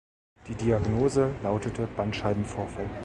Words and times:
Die 0.47 0.55
Diagnose 0.55 1.29
lautete 1.43 1.85
Bandscheibenvorfall. 1.95 2.89